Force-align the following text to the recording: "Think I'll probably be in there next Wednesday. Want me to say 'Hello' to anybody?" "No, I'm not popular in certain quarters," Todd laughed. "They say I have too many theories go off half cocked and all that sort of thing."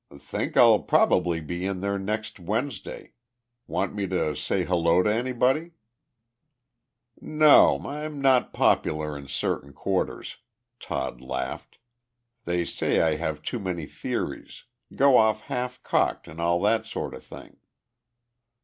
"Think 0.17 0.57
I'll 0.57 0.79
probably 0.79 1.39
be 1.41 1.63
in 1.63 1.81
there 1.81 1.99
next 1.99 2.39
Wednesday. 2.39 3.13
Want 3.67 3.93
me 3.93 4.07
to 4.07 4.35
say 4.35 4.63
'Hello' 4.63 5.03
to 5.03 5.13
anybody?" 5.13 5.73
"No, 7.21 7.79
I'm 7.85 8.19
not 8.19 8.51
popular 8.51 9.15
in 9.15 9.27
certain 9.27 9.73
quarters," 9.73 10.37
Todd 10.79 11.21
laughed. 11.21 11.77
"They 12.45 12.65
say 12.65 12.99
I 12.99 13.17
have 13.17 13.43
too 13.43 13.59
many 13.59 13.85
theories 13.85 14.63
go 14.95 15.17
off 15.17 15.41
half 15.41 15.83
cocked 15.83 16.27
and 16.27 16.41
all 16.41 16.59
that 16.63 16.87
sort 16.87 17.13
of 17.13 17.23
thing." 17.23 17.57